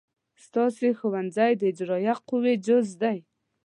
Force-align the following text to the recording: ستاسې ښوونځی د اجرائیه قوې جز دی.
ستاسې 0.45 0.87
ښوونځی 0.99 1.51
د 1.57 1.61
اجرائیه 1.71 2.15
قوې 2.29 2.53
جز 2.65 2.87
دی. 3.01 3.17